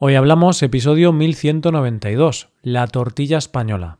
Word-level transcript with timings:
Hoy 0.00 0.14
hablamos 0.14 0.62
episodio 0.62 1.12
1192, 1.12 2.50
la 2.62 2.86
tortilla 2.86 3.36
española. 3.36 3.98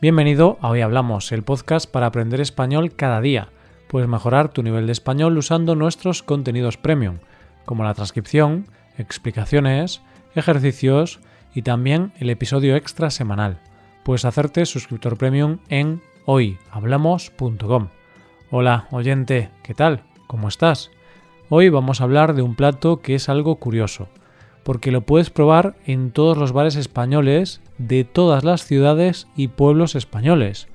Bienvenido 0.00 0.58
a 0.60 0.70
Hoy 0.70 0.80
Hablamos, 0.80 1.30
el 1.30 1.44
podcast 1.44 1.88
para 1.88 2.06
aprender 2.06 2.40
español 2.40 2.96
cada 2.96 3.20
día. 3.20 3.50
Puedes 3.86 4.08
mejorar 4.08 4.48
tu 4.48 4.64
nivel 4.64 4.86
de 4.86 4.92
español 4.92 5.38
usando 5.38 5.76
nuestros 5.76 6.24
contenidos 6.24 6.76
premium, 6.76 7.18
como 7.64 7.84
la 7.84 7.94
transcripción, 7.94 8.66
explicaciones, 8.98 10.02
ejercicios 10.34 11.20
y 11.54 11.62
también 11.62 12.12
el 12.18 12.28
episodio 12.30 12.74
extra 12.74 13.10
semanal. 13.10 13.60
Puedes 14.02 14.24
hacerte 14.24 14.66
suscriptor 14.66 15.16
premium 15.16 15.58
en 15.68 16.02
hoyhablamos.com. 16.24 17.88
Hola, 18.50 18.86
oyente, 18.90 19.50
¿qué 19.62 19.74
tal? 19.74 20.02
¿Cómo 20.26 20.48
estás? 20.48 20.90
Hoy 21.48 21.68
vamos 21.68 22.00
a 22.00 22.04
hablar 22.04 22.34
de 22.34 22.42
un 22.42 22.54
plato 22.54 23.00
que 23.00 23.14
es 23.14 23.28
algo 23.28 23.56
curioso, 23.56 24.08
porque 24.62 24.90
lo 24.90 25.02
puedes 25.02 25.30
probar 25.30 25.74
en 25.86 26.10
todos 26.10 26.36
los 26.36 26.52
bares 26.52 26.76
españoles 26.76 27.60
de 27.78 28.04
todas 28.04 28.44
las 28.44 28.64
ciudades 28.64 29.28
y 29.36 29.48
pueblos 29.48 29.94
españoles. 29.94 30.68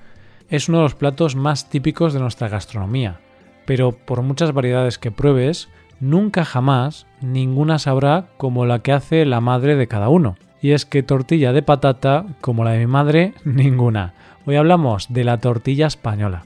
Es 0.49 0.69
uno 0.69 0.79
de 0.79 0.83
los 0.83 0.95
platos 0.95 1.35
más 1.35 1.69
típicos 1.69 2.13
de 2.13 2.19
nuestra 2.19 2.49
gastronomía, 2.49 3.19
pero 3.65 3.91
por 3.91 4.21
muchas 4.21 4.53
variedades 4.53 4.97
que 4.97 5.11
pruebes, 5.11 5.69
nunca 5.99 6.45
jamás 6.45 7.07
ninguna 7.21 7.79
sabrá 7.79 8.29
como 8.37 8.65
la 8.65 8.79
que 8.79 8.91
hace 8.91 9.25
la 9.25 9.41
madre 9.41 9.75
de 9.75 9.87
cada 9.87 10.09
uno. 10.09 10.37
Y 10.61 10.71
es 10.71 10.85
que 10.85 11.03
tortilla 11.03 11.53
de 11.53 11.61
patata, 11.61 12.25
como 12.41 12.63
la 12.63 12.71
de 12.71 12.79
mi 12.79 12.87
madre, 12.87 13.33
ninguna. 13.45 14.13
Hoy 14.49 14.55
hablamos 14.55 15.07
de 15.09 15.25
la 15.25 15.39
tortilla 15.39 15.87
española. 15.87 16.45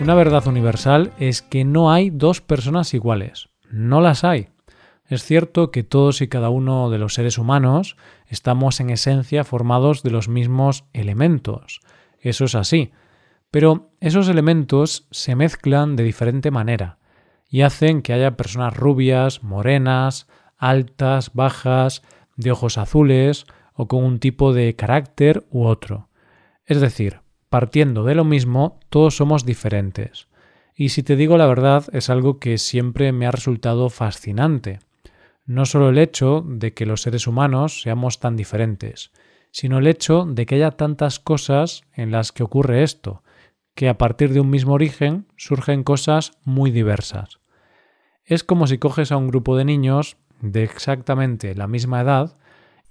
Una 0.00 0.14
verdad 0.16 0.48
universal 0.48 1.12
es 1.20 1.42
que 1.42 1.64
no 1.64 1.92
hay 1.92 2.10
dos 2.10 2.40
personas 2.40 2.92
iguales. 2.92 3.50
No 3.70 4.00
las 4.00 4.24
hay. 4.24 4.48
Es 5.06 5.22
cierto 5.22 5.70
que 5.70 5.84
todos 5.84 6.22
y 6.22 6.26
cada 6.26 6.50
uno 6.50 6.90
de 6.90 6.98
los 6.98 7.14
seres 7.14 7.38
humanos 7.38 7.96
estamos 8.26 8.80
en 8.80 8.90
esencia 8.90 9.44
formados 9.44 10.02
de 10.02 10.10
los 10.10 10.28
mismos 10.28 10.86
elementos. 10.92 11.78
Eso 12.18 12.46
es 12.46 12.56
así. 12.56 12.90
Pero 13.52 13.90
esos 14.00 14.28
elementos 14.28 15.06
se 15.12 15.36
mezclan 15.36 15.94
de 15.94 16.02
diferente 16.02 16.50
manera 16.50 16.98
y 17.48 17.60
hacen 17.60 18.02
que 18.02 18.12
haya 18.12 18.36
personas 18.36 18.76
rubias, 18.76 19.44
morenas, 19.44 20.26
altas, 20.58 21.32
bajas, 21.34 22.02
de 22.36 22.50
ojos 22.50 22.78
azules 22.78 23.46
o 23.74 23.88
con 23.88 24.04
un 24.04 24.18
tipo 24.18 24.52
de 24.52 24.74
carácter 24.74 25.46
u 25.50 25.64
otro. 25.64 26.08
Es 26.64 26.80
decir, 26.80 27.20
partiendo 27.48 28.04
de 28.04 28.14
lo 28.14 28.24
mismo, 28.24 28.80
todos 28.90 29.16
somos 29.16 29.44
diferentes. 29.44 30.28
Y 30.74 30.90
si 30.90 31.02
te 31.02 31.16
digo 31.16 31.38
la 31.38 31.46
verdad, 31.46 31.84
es 31.92 32.10
algo 32.10 32.38
que 32.38 32.58
siempre 32.58 33.12
me 33.12 33.26
ha 33.26 33.30
resultado 33.30 33.88
fascinante. 33.88 34.80
No 35.46 35.64
solo 35.64 35.88
el 35.88 35.98
hecho 35.98 36.44
de 36.46 36.74
que 36.74 36.86
los 36.86 37.02
seres 37.02 37.26
humanos 37.26 37.80
seamos 37.80 38.20
tan 38.20 38.36
diferentes, 38.36 39.12
sino 39.52 39.78
el 39.78 39.86
hecho 39.86 40.26
de 40.28 40.44
que 40.44 40.56
haya 40.56 40.72
tantas 40.72 41.18
cosas 41.18 41.84
en 41.94 42.10
las 42.10 42.32
que 42.32 42.42
ocurre 42.42 42.82
esto, 42.82 43.22
que 43.74 43.88
a 43.88 43.96
partir 43.96 44.32
de 44.32 44.40
un 44.40 44.50
mismo 44.50 44.74
origen 44.74 45.28
surgen 45.36 45.84
cosas 45.84 46.32
muy 46.44 46.70
diversas. 46.70 47.38
Es 48.24 48.42
como 48.42 48.66
si 48.66 48.78
coges 48.78 49.12
a 49.12 49.16
un 49.16 49.28
grupo 49.28 49.56
de 49.56 49.64
niños 49.64 50.16
de 50.40 50.64
exactamente 50.64 51.54
la 51.54 51.66
misma 51.66 52.00
edad 52.00 52.36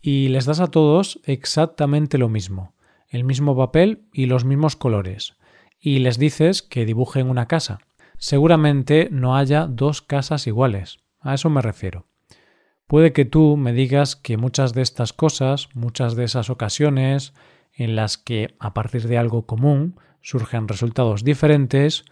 y 0.02 0.28
les 0.30 0.46
das 0.46 0.60
a 0.60 0.68
todos 0.68 1.20
exactamente 1.24 2.18
lo 2.18 2.30
mismo, 2.30 2.74
el 3.10 3.24
mismo 3.24 3.56
papel 3.58 4.06
y 4.14 4.28
los 4.28 4.46
mismos 4.46 4.76
colores, 4.76 5.36
y 5.80 6.00
les 6.00 6.18
dices 6.18 6.62
que 6.62 6.86
dibujen 6.86 7.30
una 7.30 7.48
casa. 7.48 7.80
Seguramente 8.18 9.10
no 9.12 9.36
haya 9.36 9.68
dos 9.68 10.02
casas 10.02 10.48
iguales, 10.48 11.00
a 11.20 11.34
eso 11.34 11.50
me 11.50 11.62
refiero. 11.62 12.06
Puede 12.88 13.14
que 13.14 13.26
tú 13.26 13.58
me 13.58 13.74
digas 13.74 14.16
que 14.16 14.38
muchas 14.38 14.74
de 14.74 14.84
estas 14.84 15.12
cosas, 15.12 15.70
muchas 15.74 16.16
de 16.16 16.24
esas 16.24 16.52
ocasiones 16.52 17.34
en 17.74 17.96
las 17.96 18.18
que 18.18 18.56
a 18.60 18.74
partir 18.74 19.08
de 19.08 19.18
algo 19.18 19.48
común 19.48 20.00
surgen 20.22 20.68
resultados 20.68 21.24
diferentes, 21.24 22.06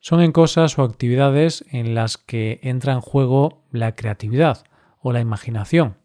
son 0.00 0.20
en 0.20 0.32
cosas 0.32 0.78
o 0.78 0.82
actividades 0.82 1.64
en 1.70 1.94
las 1.94 2.18
que 2.18 2.60
entra 2.62 2.92
en 2.92 3.00
juego 3.00 3.64
la 3.72 3.94
creatividad, 3.94 4.64
o 5.00 5.12
la 5.12 5.20
imaginación. 5.20 5.96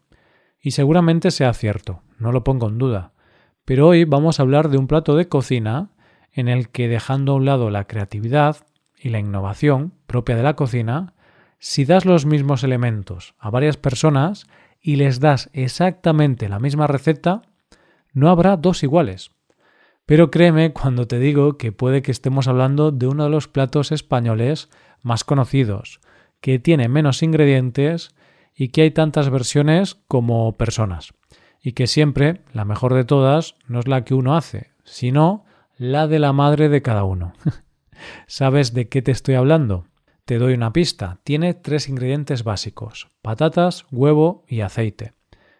Y 0.59 0.71
seguramente 0.71 1.31
sea 1.31 1.53
cierto, 1.53 2.01
no 2.17 2.31
lo 2.31 2.43
pongo 2.43 2.69
en 2.69 2.77
duda. 2.77 3.11
Pero 3.65 3.87
hoy 3.87 4.05
vamos 4.05 4.39
a 4.39 4.43
hablar 4.43 4.69
de 4.69 4.77
un 4.77 4.87
plato 4.87 5.15
de 5.15 5.27
cocina 5.27 5.91
en 6.31 6.47
el 6.47 6.69
que 6.69 6.87
dejando 6.87 7.33
a 7.33 7.35
un 7.35 7.45
lado 7.45 7.69
la 7.69 7.85
creatividad 7.85 8.57
y 8.97 9.09
la 9.09 9.19
innovación 9.19 9.93
propia 10.07 10.35
de 10.35 10.43
la 10.43 10.55
cocina, 10.55 11.13
si 11.59 11.85
das 11.85 12.05
los 12.05 12.25
mismos 12.25 12.63
elementos 12.63 13.35
a 13.39 13.49
varias 13.49 13.77
personas 13.77 14.47
y 14.81 14.97
les 14.97 15.19
das 15.19 15.49
exactamente 15.53 16.49
la 16.49 16.59
misma 16.59 16.87
receta, 16.87 17.41
no 18.13 18.29
habrá 18.29 18.57
dos 18.57 18.83
iguales. 18.83 19.31
Pero 20.05 20.29
créeme 20.29 20.73
cuando 20.73 21.07
te 21.07 21.19
digo 21.19 21.57
que 21.57 21.71
puede 21.71 22.01
que 22.01 22.11
estemos 22.11 22.47
hablando 22.47 22.91
de 22.91 23.07
uno 23.07 23.23
de 23.23 23.29
los 23.29 23.47
platos 23.47 23.91
españoles 23.91 24.69
más 25.01 25.23
conocidos, 25.23 26.01
que 26.41 26.59
tiene 26.59 26.89
menos 26.89 27.23
ingredientes 27.23 28.13
y 28.55 28.69
que 28.69 28.83
hay 28.83 28.91
tantas 28.91 29.29
versiones 29.29 29.95
como 30.07 30.55
personas. 30.57 31.13
Y 31.61 31.73
que 31.73 31.87
siempre, 31.87 32.41
la 32.53 32.65
mejor 32.65 32.93
de 32.93 33.05
todas, 33.05 33.55
no 33.67 33.79
es 33.79 33.87
la 33.87 34.03
que 34.03 34.13
uno 34.13 34.35
hace, 34.35 34.71
sino 34.83 35.45
la 35.77 36.07
de 36.07 36.19
la 36.19 36.33
madre 36.33 36.69
de 36.69 36.81
cada 36.81 37.03
uno. 37.03 37.33
¿Sabes 38.27 38.73
de 38.73 38.89
qué 38.89 39.01
te 39.01 39.11
estoy 39.11 39.35
hablando? 39.35 39.85
Te 40.25 40.37
doy 40.37 40.53
una 40.53 40.73
pista. 40.73 41.19
Tiene 41.23 41.53
tres 41.53 41.89
ingredientes 41.89 42.43
básicos, 42.43 43.09
patatas, 43.21 43.85
huevo 43.91 44.45
y 44.47 44.61
aceite. 44.61 45.13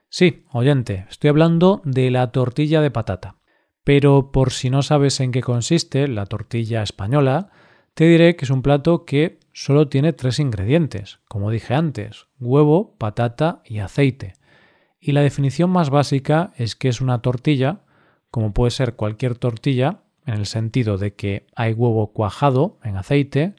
Sí, 0.10 0.46
oyente, 0.52 1.06
estoy 1.10 1.30
hablando 1.30 1.82
de 1.86 2.12
la 2.12 2.32
tortilla 2.32 2.82
de 2.82 2.92
patata. 2.92 3.38
Pero 3.84 4.32
por 4.32 4.52
si 4.52 4.70
no 4.70 4.82
sabes 4.82 5.20
en 5.20 5.32
qué 5.32 5.42
consiste 5.42 6.08
la 6.08 6.26
tortilla 6.26 6.84
española, 6.84 7.50
te 7.94 8.06
diré 8.06 8.36
que 8.36 8.46
es 8.46 8.52
un 8.52 8.62
plato 8.62 9.06
que 9.06 9.40
solo 9.52 9.88
tiene 9.88 10.14
tres 10.14 10.40
ingredientes, 10.40 11.20
como 11.28 11.52
dije 11.52 11.76
antes, 11.76 12.28
huevo, 12.40 12.96
patata 12.98 13.62
y 13.66 13.80
aceite. 13.80 14.34
Y 15.00 15.12
la 15.12 15.22
definición 15.22 15.70
más 15.70 15.90
básica 15.90 16.54
es 16.56 16.76
que 16.76 16.90
es 16.90 17.02
una 17.02 17.22
tortilla, 17.22 17.82
como 18.32 18.54
puede 18.54 18.72
ser 18.72 18.96
cualquier 18.96 19.36
tortilla, 19.36 20.00
en 20.26 20.36
el 20.36 20.46
sentido 20.46 20.98
de 20.98 21.14
que 21.14 21.46
hay 21.56 21.74
huevo 21.74 22.14
cuajado 22.14 22.80
en 22.84 22.98
aceite, 22.98 23.56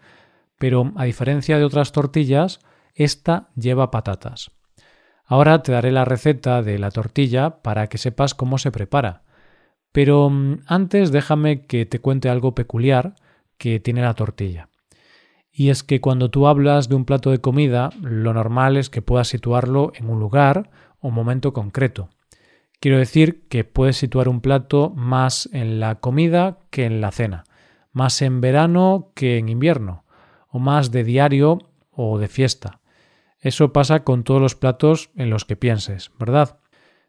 pero 0.59 0.93
a 0.97 1.05
diferencia 1.05 1.59
de 1.59 1.65
otras 1.65 1.93
tortillas, 1.93 2.61
esta 2.94 3.50
lleva 3.55 3.91
patatas. 3.91 4.50
Ahora 5.27 5.62
te 5.62 5.73
daré 5.73 5.93
la 5.93 6.05
receta 6.05 6.62
de 6.62 6.78
la 6.78 6.91
tortilla 6.91 7.62
para 7.62 7.87
que 7.87 7.99
sepas 7.99 8.34
cómo 8.34 8.59
se 8.59 8.73
prepara. 8.73 9.23
Pero 9.93 10.28
mm, 10.28 10.61
antes 10.67 11.12
déjame 11.12 11.67
que 11.67 11.87
te 11.87 12.00
cuente 12.00 12.28
algo 12.28 12.55
peculiar 12.55 13.15
que 13.59 13.81
tiene 13.81 14.03
la 14.03 14.15
tortilla. 14.15 14.69
Y 15.50 15.70
es 15.70 15.84
que 15.84 16.00
cuando 16.00 16.31
tú 16.31 16.48
hablas 16.48 16.88
de 16.88 16.97
un 16.97 17.04
plato 17.04 17.31
de 17.31 17.41
comida, 17.41 17.91
lo 18.03 18.34
normal 18.34 18.76
es 18.76 18.91
que 18.91 19.03
puedas 19.03 19.28
situarlo 19.28 19.92
en 19.94 20.10
un 20.10 20.19
lugar 20.19 20.70
o 20.98 21.10
momento 21.10 21.53
concreto. 21.53 22.09
Quiero 22.81 22.98
decir 22.98 23.47
que 23.48 23.64
puedes 23.64 23.97
situar 23.97 24.28
un 24.28 24.41
plato 24.41 24.91
más 24.97 25.48
en 25.53 25.78
la 25.78 26.00
comida 26.00 26.59
que 26.70 26.87
en 26.87 27.00
la 27.00 27.12
cena, 27.12 27.44
más 27.93 28.20
en 28.20 28.41
verano 28.41 29.12
que 29.14 29.38
en 29.38 29.48
invierno, 29.48 30.04
o 30.48 30.59
más 30.59 30.91
de 30.91 31.04
diario 31.04 31.59
o 31.93 32.19
de 32.19 32.28
fiesta. 32.28 32.81
Eso 33.38 33.72
pasa 33.72 34.04
con 34.04 34.25
todos 34.25 34.41
los 34.41 34.54
platos 34.56 35.10
en 35.14 35.31
los 35.31 35.44
que 35.44 35.56
pienses, 35.56 36.10
¿verdad? 36.19 36.59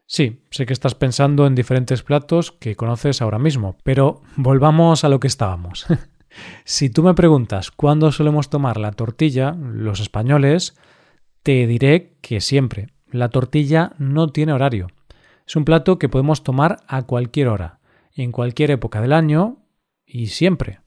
Sí, 0.06 0.44
sé 0.50 0.66
que 0.66 0.72
estás 0.72 0.94
pensando 0.94 1.46
en 1.46 1.54
diferentes 1.54 2.02
platos 2.02 2.52
que 2.52 2.76
conoces 2.76 3.20
ahora 3.20 3.38
mismo, 3.38 3.76
pero 3.82 4.22
volvamos 4.36 5.02
a 5.02 5.08
lo 5.08 5.18
que 5.18 5.26
estábamos. 5.26 5.86
Si 6.64 6.90
tú 6.90 7.02
me 7.02 7.14
preguntas 7.14 7.70
cuándo 7.70 8.12
solemos 8.12 8.50
tomar 8.50 8.78
la 8.78 8.92
tortilla, 8.92 9.52
los 9.52 10.00
españoles, 10.00 10.76
te 11.42 11.66
diré 11.66 12.16
que 12.20 12.40
siempre. 12.40 12.88
La 13.10 13.28
tortilla 13.28 13.92
no 13.98 14.28
tiene 14.28 14.52
horario. 14.52 14.88
Es 15.46 15.54
un 15.54 15.64
plato 15.64 15.98
que 15.98 16.08
podemos 16.08 16.42
tomar 16.42 16.78
a 16.88 17.02
cualquier 17.02 17.48
hora, 17.48 17.78
en 18.14 18.32
cualquier 18.32 18.72
época 18.72 19.00
del 19.00 19.12
año 19.12 19.58
y 20.04 20.26
siempre. 20.26 20.80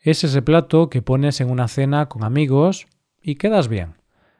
Es 0.00 0.22
ese 0.22 0.42
plato 0.42 0.90
que 0.90 1.02
pones 1.02 1.40
en 1.40 1.50
una 1.50 1.66
cena 1.66 2.08
con 2.08 2.22
amigos 2.22 2.86
y 3.20 3.34
quedas 3.34 3.66
bien. 3.66 3.94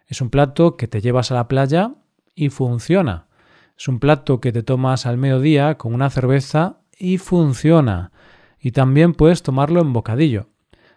Es 0.06 0.20
un 0.20 0.30
plato 0.30 0.76
que 0.76 0.86
te 0.86 1.00
llevas 1.00 1.32
a 1.32 1.34
la 1.34 1.48
playa 1.48 1.94
y 2.36 2.50
funciona. 2.50 3.26
Es 3.76 3.88
un 3.88 3.98
plato 3.98 4.40
que 4.40 4.52
te 4.52 4.62
tomas 4.62 5.06
al 5.06 5.18
mediodía 5.18 5.76
con 5.76 5.92
una 5.92 6.10
cerveza 6.10 6.82
y 6.96 7.18
funciona 7.18 8.12
y 8.66 8.72
también 8.72 9.12
puedes 9.14 9.44
tomarlo 9.44 9.80
en 9.80 9.92
bocadillo. 9.92 10.48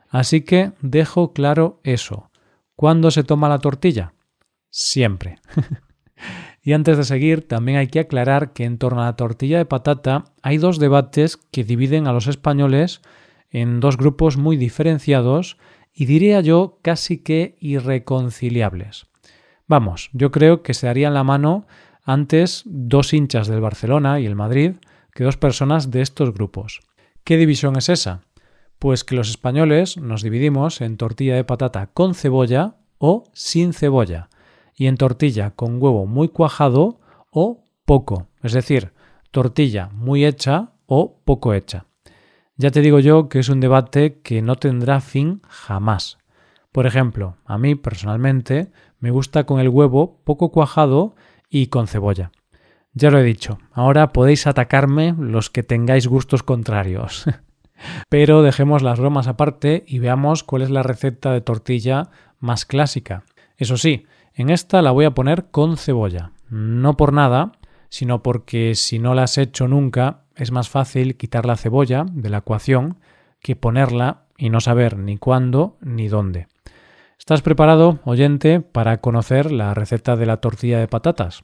Así 0.09 0.41
que 0.41 0.71
dejo 0.81 1.33
claro 1.33 1.79
eso. 1.83 2.31
¿Cuándo 2.75 3.11
se 3.11 3.23
toma 3.23 3.47
la 3.47 3.59
tortilla? 3.59 4.15
Siempre. 4.71 5.35
Y 6.61 6.73
antes 6.73 6.97
de 6.97 7.03
seguir, 7.05 7.47
también 7.47 7.77
hay 7.77 7.87
que 7.87 8.01
aclarar 8.01 8.51
que 8.51 8.65
en 8.65 8.77
torno 8.77 9.01
a 9.01 9.05
la 9.05 9.15
tortilla 9.15 9.59
de 9.59 9.65
patata 9.65 10.25
hay 10.41 10.57
dos 10.57 10.77
debates 10.77 11.37
que 11.37 11.63
dividen 11.63 12.05
a 12.05 12.11
los 12.11 12.27
españoles 12.27 13.01
en 13.49 13.79
dos 13.79 13.97
grupos 13.97 14.35
muy 14.35 14.57
diferenciados 14.57 15.57
y 15.93 16.05
diría 16.05 16.41
yo 16.41 16.79
casi 16.81 17.19
que 17.19 17.55
irreconciliables. 17.61 19.07
Vamos, 19.67 20.09
yo 20.11 20.31
creo 20.31 20.61
que 20.61 20.73
se 20.73 20.87
darían 20.87 21.13
la 21.13 21.23
mano 21.23 21.65
antes 22.03 22.63
dos 22.65 23.13
hinchas 23.13 23.47
del 23.47 23.61
Barcelona 23.61 24.19
y 24.19 24.25
el 24.25 24.35
Madrid 24.35 24.73
que 25.13 25.23
dos 25.23 25.37
personas 25.37 25.91
de 25.91 26.01
estos 26.01 26.33
grupos. 26.33 26.81
¿Qué 27.23 27.37
división 27.37 27.75
es 27.75 27.89
esa? 27.89 28.21
Pues 28.79 29.03
que 29.03 29.15
los 29.15 29.29
españoles 29.29 29.97
nos 29.97 30.23
dividimos 30.23 30.81
en 30.81 30.97
tortilla 30.97 31.35
de 31.35 31.43
patata 31.43 31.87
con 31.87 32.15
cebolla 32.15 32.77
o 32.97 33.23
sin 33.33 33.73
cebolla, 33.73 34.29
y 34.75 34.87
en 34.87 34.97
tortilla 34.97 35.51
con 35.51 35.81
huevo 35.81 36.05
muy 36.05 36.29
cuajado 36.29 36.99
o 37.31 37.63
poco, 37.85 38.27
es 38.41 38.53
decir, 38.53 38.93
tortilla 39.31 39.89
muy 39.93 40.25
hecha 40.25 40.71
o 40.85 41.21
poco 41.23 41.53
hecha. 41.53 41.85
Ya 42.55 42.71
te 42.71 42.81
digo 42.81 42.99
yo 42.99 43.29
que 43.29 43.39
es 43.39 43.49
un 43.49 43.59
debate 43.59 44.21
que 44.21 44.41
no 44.41 44.55
tendrá 44.55 44.99
fin 45.01 45.41
jamás. 45.47 46.17
Por 46.71 46.85
ejemplo, 46.85 47.37
a 47.45 47.57
mí 47.57 47.75
personalmente 47.75 48.71
me 48.99 49.11
gusta 49.11 49.45
con 49.45 49.59
el 49.59 49.69
huevo 49.69 50.21
poco 50.23 50.51
cuajado 50.51 51.15
y 51.49 51.67
con 51.67 51.87
cebolla. 51.87 52.31
Ya 52.93 53.11
lo 53.11 53.19
he 53.19 53.23
dicho, 53.23 53.59
ahora 53.71 54.11
podéis 54.11 54.47
atacarme 54.47 55.15
los 55.17 55.49
que 55.49 55.63
tengáis 55.63 56.07
gustos 56.07 56.43
contrarios. 56.43 57.25
Pero 58.09 58.41
dejemos 58.41 58.81
las 58.81 58.99
bromas 58.99 59.27
aparte 59.27 59.83
y 59.87 59.99
veamos 59.99 60.43
cuál 60.43 60.63
es 60.63 60.69
la 60.69 60.83
receta 60.83 61.31
de 61.31 61.41
tortilla 61.41 62.09
más 62.39 62.65
clásica. 62.65 63.23
Eso 63.57 63.77
sí, 63.77 64.05
en 64.33 64.49
esta 64.49 64.81
la 64.81 64.91
voy 64.91 65.05
a 65.05 65.13
poner 65.13 65.45
con 65.51 65.77
cebolla. 65.77 66.31
No 66.49 66.97
por 66.97 67.13
nada, 67.13 67.53
sino 67.89 68.23
porque 68.23 68.75
si 68.75 68.99
no 68.99 69.13
la 69.13 69.23
has 69.23 69.37
hecho 69.37 69.67
nunca, 69.67 70.21
es 70.35 70.51
más 70.51 70.69
fácil 70.69 71.17
quitar 71.17 71.45
la 71.45 71.57
cebolla 71.57 72.05
de 72.11 72.29
la 72.29 72.39
ecuación 72.39 72.97
que 73.41 73.55
ponerla 73.55 74.23
y 74.37 74.49
no 74.49 74.61
saber 74.61 74.97
ni 74.97 75.17
cuándo 75.17 75.77
ni 75.81 76.07
dónde. 76.07 76.47
¿Estás 77.17 77.41
preparado, 77.41 77.99
oyente, 78.05 78.61
para 78.61 79.01
conocer 79.01 79.51
la 79.51 79.73
receta 79.73 80.15
de 80.15 80.25
la 80.25 80.37
tortilla 80.37 80.79
de 80.79 80.87
patatas? 80.87 81.43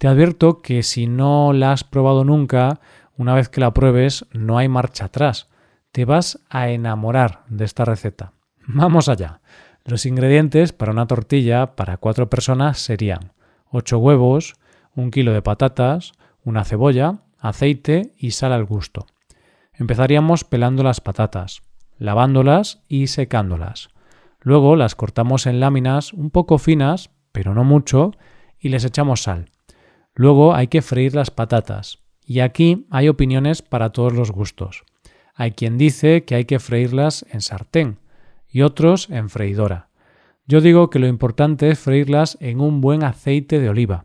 Te 0.00 0.08
advierto 0.08 0.62
que 0.62 0.82
si 0.82 1.06
no 1.06 1.52
la 1.52 1.72
has 1.72 1.84
probado 1.84 2.24
nunca, 2.24 2.80
una 3.18 3.34
vez 3.34 3.50
que 3.50 3.60
la 3.60 3.74
pruebes 3.74 4.24
no 4.32 4.56
hay 4.56 4.66
marcha 4.66 5.04
atrás. 5.04 5.50
Te 5.92 6.06
vas 6.06 6.40
a 6.48 6.70
enamorar 6.70 7.44
de 7.50 7.66
esta 7.66 7.84
receta. 7.84 8.32
Vamos 8.66 9.10
allá. 9.10 9.42
Los 9.84 10.06
ingredientes 10.06 10.72
para 10.72 10.92
una 10.92 11.06
tortilla 11.06 11.76
para 11.76 11.98
cuatro 11.98 12.30
personas 12.30 12.78
serían 12.78 13.34
8 13.72 13.98
huevos, 13.98 14.54
un 14.94 15.10
kilo 15.10 15.34
de 15.34 15.42
patatas, 15.42 16.12
una 16.44 16.64
cebolla, 16.64 17.20
aceite 17.38 18.14
y 18.16 18.30
sal 18.30 18.54
al 18.54 18.64
gusto. 18.64 19.04
Empezaríamos 19.74 20.44
pelando 20.44 20.82
las 20.82 21.02
patatas, 21.02 21.60
lavándolas 21.98 22.80
y 22.88 23.08
secándolas. 23.08 23.90
Luego 24.40 24.76
las 24.76 24.94
cortamos 24.94 25.44
en 25.44 25.60
láminas 25.60 26.14
un 26.14 26.30
poco 26.30 26.56
finas, 26.56 27.10
pero 27.32 27.52
no 27.52 27.64
mucho, 27.64 28.12
y 28.58 28.70
les 28.70 28.86
echamos 28.86 29.24
sal. 29.24 29.50
Luego 30.20 30.54
hay 30.54 30.66
que 30.66 30.82
freír 30.82 31.14
las 31.14 31.30
patatas, 31.30 32.00
y 32.26 32.40
aquí 32.40 32.86
hay 32.90 33.08
opiniones 33.08 33.62
para 33.62 33.88
todos 33.88 34.12
los 34.12 34.30
gustos. 34.30 34.84
Hay 35.34 35.52
quien 35.52 35.78
dice 35.78 36.26
que 36.26 36.34
hay 36.34 36.44
que 36.44 36.58
freírlas 36.58 37.24
en 37.30 37.40
sartén, 37.40 38.00
y 38.46 38.60
otros 38.60 39.08
en 39.08 39.30
freidora. 39.30 39.88
Yo 40.46 40.60
digo 40.60 40.90
que 40.90 40.98
lo 40.98 41.06
importante 41.06 41.70
es 41.70 41.78
freírlas 41.78 42.36
en 42.42 42.60
un 42.60 42.82
buen 42.82 43.02
aceite 43.02 43.60
de 43.60 43.70
oliva. 43.70 44.04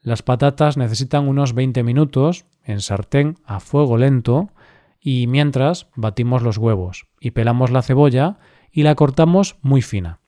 Las 0.00 0.22
patatas 0.22 0.76
necesitan 0.76 1.28
unos 1.28 1.54
20 1.54 1.84
minutos 1.84 2.46
en 2.64 2.80
sartén 2.80 3.36
a 3.44 3.60
fuego 3.60 3.98
lento 3.98 4.50
y 5.00 5.28
mientras 5.28 5.86
batimos 5.94 6.42
los 6.42 6.58
huevos 6.58 7.06
y 7.20 7.30
pelamos 7.30 7.70
la 7.70 7.82
cebolla 7.82 8.40
y 8.72 8.82
la 8.82 8.96
cortamos 8.96 9.58
muy 9.62 9.80
fina. 9.80 10.18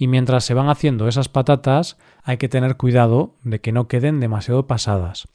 Y 0.00 0.06
mientras 0.06 0.44
se 0.44 0.54
van 0.54 0.68
haciendo 0.68 1.08
esas 1.08 1.28
patatas 1.28 1.98
hay 2.22 2.36
que 2.36 2.48
tener 2.48 2.76
cuidado 2.76 3.34
de 3.42 3.60
que 3.60 3.72
no 3.72 3.88
queden 3.88 4.20
demasiado 4.20 4.68
pasadas. 4.68 5.26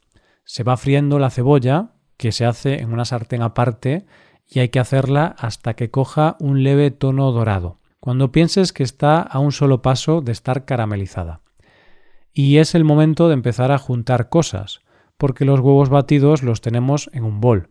Se 0.44 0.64
va 0.64 0.78
friendo 0.78 1.18
la 1.18 1.28
cebolla, 1.28 1.90
que 2.16 2.32
se 2.32 2.46
hace 2.46 2.80
en 2.80 2.90
una 2.90 3.04
sartén 3.04 3.42
aparte, 3.42 4.06
y 4.48 4.60
hay 4.60 4.70
que 4.70 4.80
hacerla 4.80 5.36
hasta 5.38 5.74
que 5.74 5.90
coja 5.90 6.36
un 6.40 6.62
leve 6.62 6.90
tono 6.90 7.30
dorado, 7.30 7.78
cuando 8.00 8.32
pienses 8.32 8.72
que 8.72 8.82
está 8.82 9.20
a 9.20 9.38
un 9.38 9.52
solo 9.52 9.82
paso 9.82 10.22
de 10.22 10.32
estar 10.32 10.64
caramelizada. 10.64 11.42
Y 12.32 12.56
es 12.56 12.74
el 12.74 12.84
momento 12.84 13.28
de 13.28 13.34
empezar 13.34 13.70
a 13.70 13.78
juntar 13.78 14.30
cosas, 14.30 14.80
porque 15.18 15.44
los 15.44 15.60
huevos 15.60 15.90
batidos 15.90 16.42
los 16.42 16.62
tenemos 16.62 17.10
en 17.12 17.24
un 17.24 17.42
bol. 17.42 17.68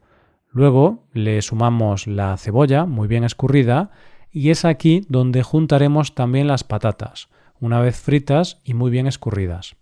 Luego 0.51 1.07
le 1.11 1.41
sumamos 1.41 2.05
la 2.05 2.37
cebolla 2.37 2.85
muy 2.85 3.07
bien 3.07 3.23
escurrida 3.23 3.89
y 4.33 4.49
es 4.49 4.65
aquí 4.65 5.05
donde 5.07 5.43
juntaremos 5.43 6.15
también 6.15 6.47
las 6.47 6.63
patatas, 6.63 7.29
una 7.59 7.79
vez 7.79 7.95
fritas 7.95 8.59
y 8.63 8.73
muy 8.73 8.89
bien 8.89 9.05
escurridas. 9.05 9.75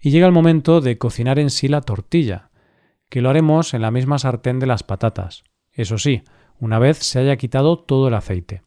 Y 0.00 0.10
llega 0.10 0.26
el 0.26 0.32
momento 0.32 0.80
de 0.80 0.98
cocinar 0.98 1.38
en 1.38 1.50
sí 1.50 1.68
la 1.68 1.82
tortilla, 1.82 2.50
que 3.10 3.20
lo 3.20 3.28
haremos 3.30 3.74
en 3.74 3.82
la 3.82 3.90
misma 3.90 4.18
sartén 4.18 4.58
de 4.58 4.66
las 4.66 4.82
patatas. 4.82 5.44
Eso 5.70 5.98
sí, 5.98 6.22
una 6.58 6.78
vez 6.78 6.98
se 6.98 7.18
haya 7.18 7.36
quitado 7.36 7.78
todo 7.78 8.08
el 8.08 8.14
aceite. 8.14 8.62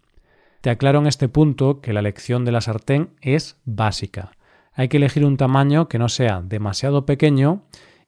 Te 0.62 0.70
aclaro 0.70 1.00
en 1.00 1.08
este 1.08 1.28
punto 1.30 1.82
que 1.82 1.94
la 1.94 2.00
elección 2.00 2.46
de 2.46 2.52
la 2.52 2.62
sartén 2.62 3.16
es 3.20 3.60
básica. 3.66 4.32
Hay 4.72 4.88
que 4.88 4.98
elegir 4.98 5.26
un 5.26 5.38
tamaño 5.38 5.88
que 5.88 5.98
no 5.98 6.10
sea 6.10 6.42
demasiado 6.42 7.06
pequeño 7.06 7.64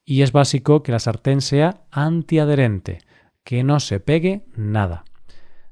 y 0.06 0.22
es 0.22 0.32
básico 0.32 0.84
que 0.84 0.92
la 0.92 1.00
sartén 1.00 1.42
sea 1.42 1.82
antiadherente, 1.92 3.00
que 3.44 3.64
no 3.64 3.80
se 3.80 4.00
pegue 4.00 4.46
nada. 4.56 5.06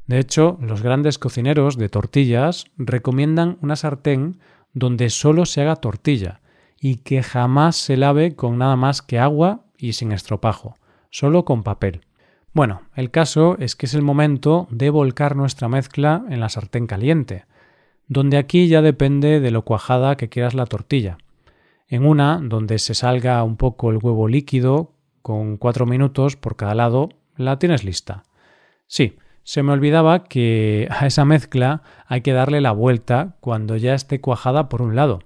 De 0.08 0.20
hecho, 0.20 0.58
los 0.62 0.82
grandes 0.82 1.20
cocineros 1.20 1.78
de 1.78 1.90
tortillas 1.90 2.66
recomiendan 2.78 3.58
una 3.62 3.76
sartén 3.76 4.40
donde 4.74 5.10
solo 5.10 5.46
se 5.46 5.62
haga 5.62 5.76
tortilla 5.76 6.40
y 6.80 6.98
que 6.98 7.24
jamás 7.24 7.76
se 7.76 7.98
lave 7.98 8.36
con 8.36 8.58
nada 8.58 8.76
más 8.76 9.02
que 9.02 9.20
agua 9.20 9.66
y 9.78 9.94
sin 9.94 10.14
estropajo, 10.14 10.76
solo 11.10 11.44
con 11.44 11.64
papel. 11.64 12.02
Bueno, 12.54 12.84
el 12.96 13.12
caso 13.12 13.58
es 13.60 13.76
que 13.76 13.86
es 13.86 13.94
el 13.94 14.02
momento 14.02 14.68
de 14.72 14.90
volcar 14.90 15.36
nuestra 15.36 15.68
mezcla 15.68 16.24
en 16.30 16.40
la 16.40 16.50
sartén 16.50 16.88
caliente, 16.88 17.46
donde 18.08 18.38
aquí 18.38 18.68
ya 18.68 18.82
depende 18.82 19.40
de 19.40 19.52
lo 19.52 19.64
cuajada 19.64 20.16
que 20.16 20.30
quieras 20.30 20.54
la 20.54 20.66
tortilla. 20.66 21.18
En 21.90 22.06
una, 22.06 22.40
donde 22.42 22.80
se 22.80 22.94
salga 22.94 23.44
un 23.44 23.58
poco 23.58 23.92
el 23.92 23.98
huevo 23.98 24.28
líquido, 24.28 24.94
con 25.22 25.58
cuatro 25.58 25.86
minutos 25.86 26.38
por 26.38 26.56
cada 26.56 26.76
lado, 26.76 27.10
la 27.36 27.60
tienes 27.60 27.84
lista. 27.84 28.24
Sí, 28.88 29.18
se 29.48 29.64
me 29.64 29.72
olvidaba 29.72 30.26
que 30.26 30.90
a 30.92 31.08
esa 31.08 31.24
mezcla 31.24 31.82
hay 32.06 32.20
que 32.20 32.34
darle 32.34 32.60
la 32.60 32.74
vuelta 32.74 33.38
cuando 33.40 33.78
ya 33.78 33.94
esté 33.94 34.20
cuajada 34.20 34.68
por 34.68 34.82
un 34.82 34.98
lado. 34.98 35.20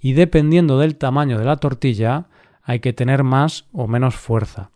Y 0.00 0.14
dependiendo 0.14 0.80
del 0.80 0.96
tamaño 0.96 1.38
de 1.38 1.44
la 1.44 1.56
tortilla, 1.56 2.26
hay 2.62 2.80
que 2.80 2.92
tener 2.92 3.22
más 3.22 3.68
o 3.72 3.86
menos 3.86 4.16
fuerza 4.16 4.70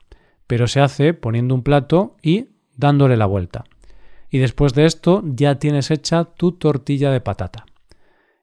pero 0.47 0.69
se 0.69 0.81
hace 0.81 1.15
poniendo 1.15 1.55
un 1.55 1.63
plato 1.63 2.17
y 2.23 2.51
dándole 2.77 3.17
la 3.17 3.27
vuelta. 3.27 3.65
Y 4.31 4.39
después 4.39 4.75
de 4.75 4.85
esto 4.85 5.23
ya 5.25 5.59
tienes 5.59 5.91
hecha 5.91 6.25
tu 6.25 6.53
tortilla 6.53 7.11
de 7.11 7.21
patata. 7.21 7.67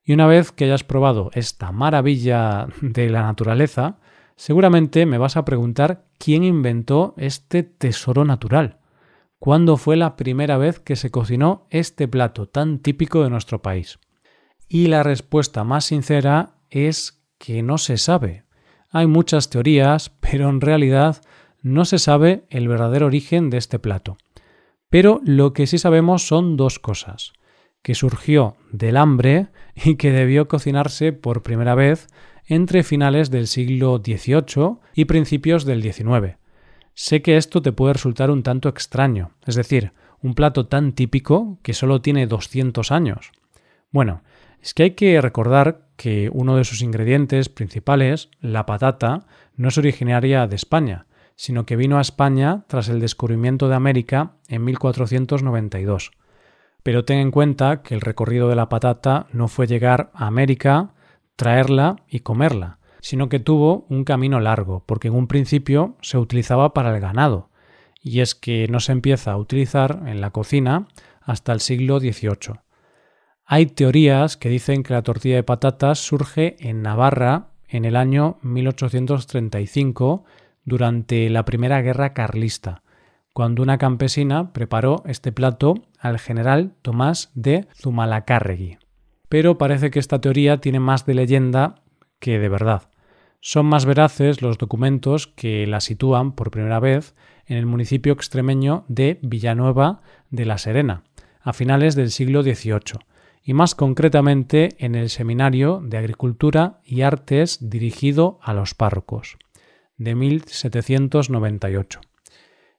Y 0.04 0.14
una 0.14 0.26
vez 0.26 0.52
que 0.52 0.66
hayas 0.66 0.84
probado 0.84 1.32
esta 1.34 1.72
maravilla 1.72 2.68
de 2.82 3.10
la 3.10 3.24
naturaleza, 3.24 4.00
seguramente 4.36 5.06
me 5.06 5.18
vas 5.18 5.38
a 5.38 5.46
preguntar 5.46 6.06
quién 6.18 6.44
inventó 6.44 7.14
este 7.18 7.64
tesoro 7.64 8.26
natural. 8.26 8.78
¿Cuándo 9.44 9.78
fue 9.78 9.98
la 9.98 10.18
primera 10.18 10.60
vez 10.60 10.80
que 10.80 10.96
se 10.96 11.10
cocinó 11.10 11.66
este 11.72 12.08
plato 12.08 12.48
tan 12.48 12.78
típico 12.78 13.24
de 13.24 13.32
nuestro 13.32 13.60
país? 13.64 13.98
Y 14.68 14.86
la 14.86 15.02
respuesta 15.02 15.64
más 15.64 15.86
sincera 15.86 16.60
es 16.70 17.24
que 17.40 17.64
no 17.64 17.80
se 17.80 17.98
sabe. 17.98 18.44
Hay 18.92 19.08
muchas 19.08 19.50
teorías, 19.50 20.12
pero 20.20 20.48
en 20.48 20.62
realidad 20.62 21.24
no 21.64 21.86
se 21.86 21.98
sabe 21.98 22.46
el 22.52 22.68
verdadero 22.68 23.08
origen 23.08 23.50
de 23.50 23.58
este 23.58 23.80
plato. 23.80 24.20
Pero 24.92 25.22
lo 25.24 25.54
que 25.54 25.66
sí 25.66 25.80
sabemos 25.80 26.28
son 26.28 26.56
dos 26.56 26.78
cosas, 26.78 27.34
que 27.82 27.96
surgió 27.96 28.58
del 28.72 28.96
hambre 28.96 29.48
y 29.74 29.96
que 29.96 30.12
debió 30.12 30.48
cocinarse 30.48 31.14
por 31.14 31.42
primera 31.42 31.74
vez 31.74 32.10
entre 32.46 32.84
finales 32.84 33.32
del 33.32 33.48
siglo 33.48 34.04
XVIII 34.06 34.78
y 34.94 35.06
principios 35.06 35.66
del 35.66 35.82
XIX. 35.82 36.41
Sé 36.94 37.22
que 37.22 37.38
esto 37.38 37.62
te 37.62 37.72
puede 37.72 37.94
resultar 37.94 38.32
un 38.32 38.44
tanto 38.44 38.70
extraño, 38.70 39.32
es 39.46 39.56
decir, 39.56 39.94
un 40.22 40.34
plato 40.34 40.68
tan 40.68 40.94
típico 40.94 41.60
que 41.64 41.74
solo 41.74 42.02
tiene 42.02 42.28
200 42.28 42.92
años. 42.92 43.32
Bueno, 43.92 44.24
es 44.62 44.74
que 44.74 44.84
hay 44.84 44.92
que 44.92 45.20
recordar 45.22 45.88
que 45.96 46.30
uno 46.34 46.56
de 46.56 46.64
sus 46.64 46.82
ingredientes 46.82 47.50
principales, 47.50 48.30
la 48.40 48.66
patata, 48.66 49.26
no 49.56 49.70
es 49.70 49.78
originaria 49.78 50.48
de 50.48 50.56
España, 50.56 51.08
sino 51.36 51.66
que 51.66 51.76
vino 51.76 51.98
a 51.98 52.02
España 52.02 52.66
tras 52.68 52.88
el 52.90 53.00
descubrimiento 53.00 53.68
de 53.68 53.76
América 53.76 54.34
en 54.48 54.64
1492. 54.64 56.12
Pero 56.84 57.06
ten 57.06 57.20
en 57.20 57.32
cuenta 57.32 57.82
que 57.82 57.96
el 57.96 58.02
recorrido 58.02 58.50
de 58.50 58.56
la 58.56 58.70
patata 58.70 59.28
no 59.32 59.48
fue 59.48 59.68
llegar 59.68 60.12
a 60.14 60.28
América, 60.28 60.94
traerla 61.36 61.98
y 62.08 62.20
comerla, 62.20 62.80
sino 63.02 63.28
que 63.30 63.40
tuvo 63.40 63.86
un 63.90 64.04
camino 64.04 64.40
largo, 64.40 64.84
porque 64.86 65.10
en 65.10 65.16
un 65.16 65.28
principio 65.28 65.98
se 66.02 66.18
utilizaba 66.18 66.74
para 66.74 66.96
el 66.96 67.02
ganado, 67.02 67.50
y 68.02 68.22
es 68.22 68.34
que 68.34 68.68
no 68.70 68.80
se 68.80 68.94
empieza 68.94 69.32
a 69.32 69.38
utilizar 69.38 70.04
en 70.06 70.22
la 70.22 70.32
cocina 70.32 70.88
hasta 71.22 71.52
el 71.52 71.60
siglo 71.60 72.00
XVIII. 72.00 72.62
Hay 73.46 73.66
teorías 73.66 74.38
que 74.38 74.50
dicen 74.50 74.84
que 74.84 74.94
la 74.94 75.04
tortilla 75.04 75.36
de 75.36 75.44
patatas 75.44 76.00
surge 76.00 76.56
en 76.60 76.82
Navarra 76.82 77.50
en 77.68 77.86
el 77.86 77.96
año 77.96 78.38
1835 78.44 80.24
durante 80.64 81.30
la 81.30 81.44
Primera 81.44 81.82
Guerra 81.82 82.14
Carlista, 82.14 82.84
cuando 83.34 83.64
una 83.64 83.78
campesina 83.78 84.54
preparó 84.54 85.04
este 85.06 85.32
plato 85.32 85.76
al 86.00 86.20
general 86.20 86.76
Tomás 86.82 87.32
de 87.34 87.68
Zumalacárregui. 87.76 88.78
Pero 89.30 89.58
parece 89.58 89.92
que 89.92 90.00
esta 90.00 90.20
teoría 90.20 90.60
tiene 90.60 90.80
más 90.80 91.06
de 91.06 91.14
leyenda 91.14 91.81
que 92.22 92.40
de 92.40 92.48
verdad. 92.48 92.84
Son 93.42 93.66
más 93.66 93.86
veraces 93.86 94.42
los 94.42 94.58
documentos 94.58 95.28
que 95.28 95.68
la 95.68 95.82
sitúan 95.82 96.34
por 96.34 96.52
primera 96.52 96.80
vez 96.80 97.16
en 97.48 97.58
el 97.58 97.66
municipio 97.66 98.14
extremeño 98.14 98.86
de 98.88 99.20
Villanueva 99.24 100.02
de 100.30 100.46
la 100.46 100.58
Serena, 100.58 101.04
a 101.42 101.52
finales 101.52 101.96
del 101.96 102.12
siglo 102.12 102.44
XVIII, 102.44 103.02
y 103.44 103.54
más 103.54 103.74
concretamente 103.74 104.76
en 104.78 104.94
el 104.94 105.10
Seminario 105.10 105.82
de 105.84 105.98
Agricultura 105.98 106.80
y 106.86 107.02
Artes 107.02 107.58
dirigido 107.70 108.40
a 108.44 108.54
los 108.54 108.76
párrocos, 108.76 109.38
de 109.98 110.14
1798. 110.14 112.00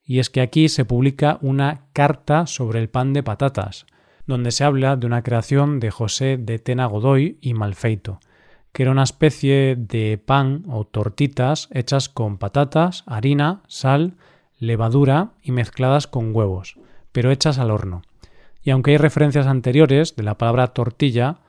Y 0.04 0.20
es 0.20 0.30
que 0.30 0.40
aquí 0.40 0.68
se 0.68 0.84
publica 0.84 1.38
una 1.42 1.86
carta 1.92 2.46
sobre 2.46 2.78
el 2.78 2.88
pan 2.88 3.12
de 3.12 3.24
patatas, 3.24 3.86
donde 4.26 4.52
se 4.52 4.62
habla 4.62 4.96
de 4.96 5.06
una 5.06 5.22
creación 5.22 5.80
de 5.80 5.90
José 5.90 6.36
de 6.36 6.60
Tena 6.60 6.86
Godoy 6.86 7.38
y 7.40 7.54
Malfeito, 7.54 8.20
que 8.72 8.82
era 8.82 8.92
una 8.92 9.02
especie 9.02 9.76
de 9.76 10.18
pan 10.18 10.64
o 10.68 10.84
tortitas 10.84 11.68
hechas 11.72 12.08
con 12.08 12.38
patatas, 12.38 13.04
harina, 13.06 13.62
sal, 13.68 14.16
levadura 14.58 15.32
y 15.42 15.52
mezcladas 15.52 16.06
con 16.06 16.34
huevos, 16.34 16.76
pero 17.12 17.30
hechas 17.30 17.58
al 17.58 17.70
horno. 17.70 18.02
Y 18.62 18.70
aunque 18.70 18.92
hay 18.92 18.96
referencias 18.96 19.46
anteriores 19.46 20.16
de 20.16 20.22
la 20.22 20.38
palabra 20.38 20.68
tortilla, 20.68 21.40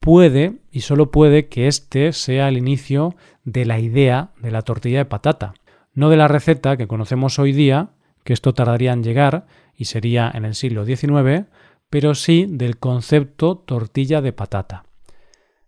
puede 0.00 0.56
y 0.72 0.80
solo 0.80 1.10
puede 1.10 1.48
que 1.48 1.68
este 1.68 2.12
sea 2.12 2.48
el 2.48 2.56
inicio 2.56 3.14
de 3.44 3.64
la 3.64 3.78
idea 3.78 4.30
de 4.40 4.50
la 4.50 4.62
tortilla 4.62 4.98
de 4.98 5.04
patata, 5.04 5.54
no 5.92 6.10
de 6.10 6.16
la 6.16 6.28
receta 6.28 6.76
que 6.76 6.88
conocemos 6.88 7.38
hoy 7.38 7.52
día, 7.52 7.90
que 8.24 8.32
esto 8.32 8.54
tardaría 8.54 8.92
en 8.92 9.04
llegar 9.04 9.46
y 9.76 9.84
sería 9.84 10.30
en 10.34 10.44
el 10.44 10.54
siglo 10.54 10.84
XIX, 10.84 11.46
pero 11.90 12.14
sí 12.14 12.46
del 12.48 12.78
concepto 12.78 13.58
tortilla 13.58 14.20
de 14.20 14.32
patata. 14.32 14.84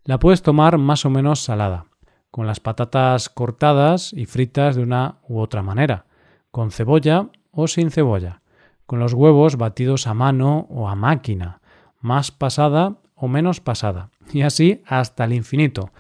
La 0.06 0.20
puedes 0.20 0.40
tomar 0.40 0.78
más 0.78 1.04
o 1.04 1.10
menos 1.10 1.40
salada, 1.40 1.86
con 2.30 2.46
las 2.46 2.60
patatas 2.60 3.28
cortadas 3.28 4.12
y 4.12 4.26
fritas 4.26 4.76
de 4.76 4.84
una 4.84 5.18
u 5.28 5.40
otra 5.40 5.62
manera, 5.62 6.06
con 6.52 6.70
cebolla 6.70 7.28
o 7.50 7.66
sin 7.66 7.90
cebolla, 7.90 8.40
con 8.86 9.00
los 9.00 9.14
huevos 9.14 9.56
batidos 9.56 10.06
a 10.06 10.14
mano 10.14 10.68
o 10.70 10.88
a 10.88 10.94
máquina, 10.94 11.60
más 12.00 12.30
pasada 12.30 12.98
o 13.16 13.26
menos 13.26 13.60
pasada, 13.60 14.10
y 14.32 14.42
así 14.42 14.80
hasta 14.86 15.24
el 15.24 15.32
infinito. 15.32 15.90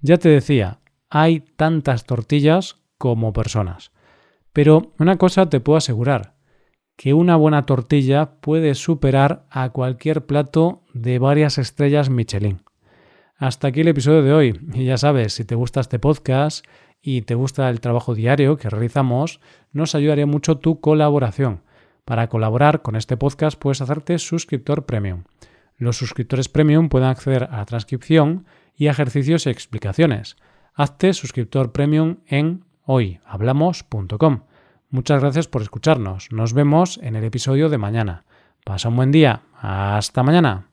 Ya 0.00 0.18
te 0.18 0.28
decía, 0.28 0.80
hay 1.08 1.38
tantas 1.38 2.04
tortillas 2.04 2.82
como 2.98 3.32
personas. 3.32 3.92
Pero 4.52 4.92
una 4.98 5.18
cosa 5.18 5.48
te 5.48 5.60
puedo 5.60 5.76
asegurar, 5.76 6.34
que 6.96 7.14
una 7.14 7.36
buena 7.36 7.64
tortilla 7.64 8.40
puede 8.40 8.74
superar 8.74 9.46
a 9.50 9.70
cualquier 9.70 10.26
plato 10.26 10.82
de 10.94 11.20
varias 11.20 11.58
estrellas 11.58 12.10
Michelin. 12.10 12.62
Hasta 13.42 13.66
aquí 13.66 13.80
el 13.80 13.88
episodio 13.88 14.22
de 14.22 14.32
hoy. 14.32 14.60
Y 14.72 14.84
ya 14.84 14.96
sabes, 14.96 15.32
si 15.32 15.44
te 15.44 15.56
gusta 15.56 15.80
este 15.80 15.98
podcast 15.98 16.64
y 17.02 17.22
te 17.22 17.34
gusta 17.34 17.68
el 17.70 17.80
trabajo 17.80 18.14
diario 18.14 18.56
que 18.56 18.70
realizamos, 18.70 19.40
nos 19.72 19.96
ayudaría 19.96 20.26
mucho 20.26 20.58
tu 20.58 20.80
colaboración. 20.80 21.62
Para 22.04 22.28
colaborar 22.28 22.82
con 22.82 22.94
este 22.94 23.16
podcast 23.16 23.58
puedes 23.58 23.80
hacerte 23.80 24.20
suscriptor 24.20 24.86
premium. 24.86 25.24
Los 25.76 25.96
suscriptores 25.96 26.48
premium 26.48 26.88
pueden 26.88 27.08
acceder 27.08 27.48
a 27.50 27.56
la 27.56 27.64
transcripción 27.64 28.46
y 28.76 28.86
ejercicios 28.86 29.46
y 29.46 29.50
explicaciones. 29.50 30.36
Hazte 30.72 31.12
suscriptor 31.12 31.72
premium 31.72 32.18
en 32.28 32.64
hoyhablamos.com. 32.84 34.42
Muchas 34.88 35.20
gracias 35.20 35.48
por 35.48 35.62
escucharnos. 35.62 36.28
Nos 36.30 36.52
vemos 36.52 37.00
en 37.02 37.16
el 37.16 37.24
episodio 37.24 37.68
de 37.70 37.78
mañana. 37.78 38.24
Pasa 38.64 38.88
un 38.88 38.94
buen 38.94 39.10
día. 39.10 39.42
Hasta 39.60 40.22
mañana. 40.22 40.68